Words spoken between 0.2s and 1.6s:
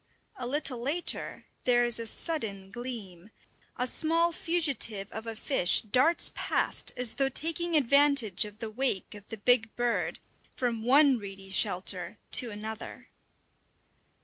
A little later